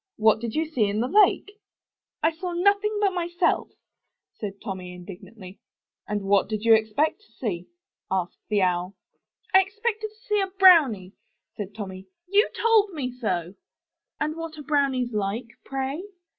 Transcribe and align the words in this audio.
'What 0.15 0.39
did 0.39 0.55
you 0.55 0.65
see 0.65 0.85
in 0.85 0.99
the 0.99 1.07
lake?" 1.07 1.61
*'I 2.23 2.31
saw 2.31 2.53
nothing 2.53 2.97
but 2.99 3.11
myself," 3.13 3.69
said 4.33 4.59
Tommy, 4.59 4.97
indig 4.97 5.21
nantly. 5.21 5.59
''And 6.09 6.23
what 6.23 6.49
did 6.49 6.63
you 6.65 6.73
expect 6.73 7.21
to 7.21 7.31
see?" 7.33 7.67
asked 8.09 8.39
the 8.49 8.63
Owl. 8.63 8.95
32 9.53 9.53
UP 9.53 9.53
ONE 9.53 9.53
PAIR 9.53 9.61
OF 9.61 9.61
STAIRS 9.61 9.61
"I 9.61 9.61
expected 9.61 10.07
to 10.07 10.25
see 10.25 10.41
a 10.41 10.47
brownie," 10.57 11.13
said 11.55 11.75
Tommy; 11.75 12.07
''you 12.27 12.49
told 12.59 12.91
me 12.95 13.11
so/* 13.11 13.53
"And 14.19 14.35
what 14.37 14.57
are 14.57 14.63
brownies 14.63 15.13
like, 15.13 15.49
pray? 15.63 16.03